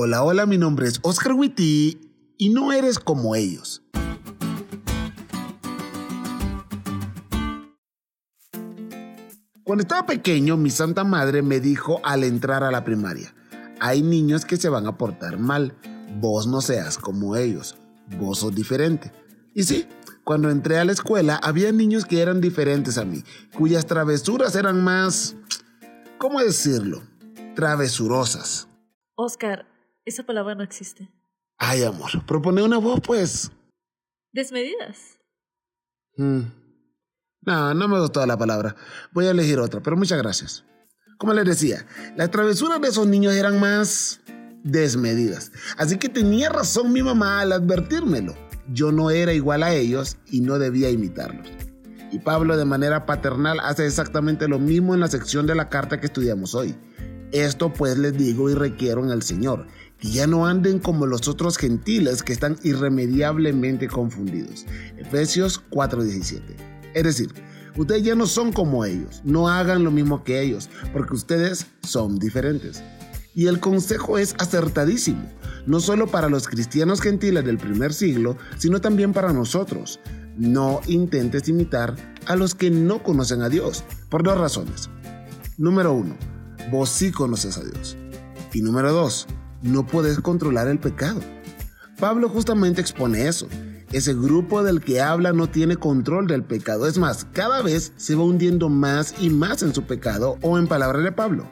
[0.00, 1.98] Hola, hola, mi nombre es Oscar Witty
[2.36, 3.82] y no eres como ellos.
[9.64, 13.34] Cuando estaba pequeño, mi santa madre me dijo al entrar a la primaria,
[13.80, 15.76] hay niños que se van a portar mal,
[16.20, 17.76] vos no seas como ellos,
[18.20, 19.10] vos sos diferente.
[19.52, 19.88] Y sí,
[20.22, 23.24] cuando entré a la escuela había niños que eran diferentes a mí,
[23.56, 25.34] cuyas travesuras eran más,
[26.18, 27.02] ¿cómo decirlo?
[27.56, 28.68] Travesurosas.
[29.16, 29.66] Oscar,
[30.08, 31.10] esa palabra no existe.
[31.58, 33.50] Ay, amor, propone una voz, pues.
[34.32, 35.18] Desmedidas.
[36.16, 36.42] Hmm.
[37.42, 38.76] No, no me gustó la palabra.
[39.12, 40.64] Voy a elegir otra, pero muchas gracias.
[41.18, 41.86] Como les decía,
[42.16, 44.20] las travesuras de esos niños eran más
[44.62, 45.52] desmedidas.
[45.76, 48.36] Así que tenía razón mi mamá al advertírmelo.
[48.70, 51.48] Yo no era igual a ellos y no debía imitarlos.
[52.12, 56.00] Y Pablo de manera paternal hace exactamente lo mismo en la sección de la carta
[56.00, 56.76] que estudiamos hoy.
[57.32, 59.66] Esto pues les digo y requiero en el Señor,
[59.98, 64.64] que ya no anden como los otros gentiles que están irremediablemente confundidos.
[64.96, 66.40] Efesios 4:17.
[66.94, 67.32] Es decir,
[67.76, 72.18] ustedes ya no son como ellos, no hagan lo mismo que ellos, porque ustedes son
[72.18, 72.82] diferentes.
[73.34, 75.30] Y el consejo es acertadísimo,
[75.66, 80.00] no solo para los cristianos gentiles del primer siglo, sino también para nosotros.
[80.38, 81.94] No intentes imitar
[82.26, 84.88] a los que no conocen a Dios, por dos razones.
[85.56, 86.16] Número uno,
[86.70, 87.96] vos sí conoces a Dios.
[88.52, 89.26] Y número dos,
[89.62, 91.20] no puedes controlar el pecado.
[91.98, 93.48] Pablo justamente expone eso
[93.92, 96.86] ese grupo del que habla no tiene control del pecado.
[96.86, 100.66] Es más, cada vez se va hundiendo más y más en su pecado o en
[100.66, 101.50] palabras de Pablo.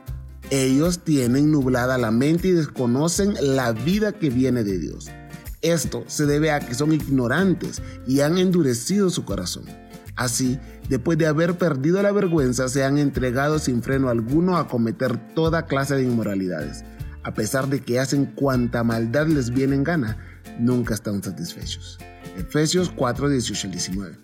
[0.50, 5.08] Ellos tienen nublada la mente y desconocen la vida que viene de Dios.
[5.62, 9.64] Esto se debe a que son ignorantes y han endurecido su corazón.
[10.14, 10.58] Así,
[10.88, 15.66] después de haber perdido la vergüenza, se han entregado sin freno alguno a cometer toda
[15.66, 16.84] clase de inmoralidades.
[17.22, 20.16] A pesar de que hacen cuanta maldad les viene en gana,
[20.58, 21.98] nunca están satisfechos.
[22.36, 24.18] Efesios 4, 18 19.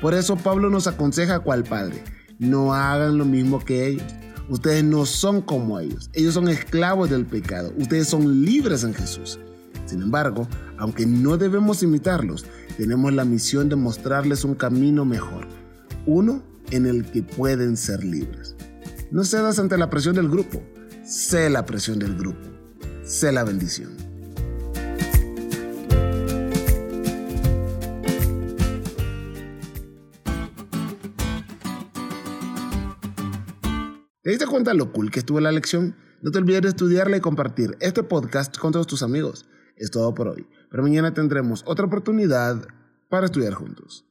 [0.00, 2.02] Por eso Pablo nos aconseja cual padre,
[2.38, 4.12] no hagan lo mismo que ellos.
[4.48, 6.10] Ustedes no son como ellos.
[6.12, 7.72] Ellos son esclavos del pecado.
[7.78, 9.38] Ustedes son libres en Jesús.
[9.86, 10.48] Sin embargo,
[10.78, 12.44] aunque no debemos imitarlos,
[12.76, 15.46] tenemos la misión de mostrarles un camino mejor.
[16.06, 16.42] Uno
[16.72, 18.56] en el que pueden ser libres.
[19.12, 20.60] No cedas ante la presión del grupo.
[21.04, 22.40] Sé la presión del grupo.
[23.04, 23.90] Sé la bendición.
[34.22, 35.94] ¿Te diste cuenta lo cool que estuvo la lección?
[36.20, 39.46] No te olvides de estudiarla y compartir este podcast con todos tus amigos.
[39.76, 42.66] Es todo por hoy, pero mañana tendremos otra oportunidad
[43.08, 44.06] para estudiar juntos.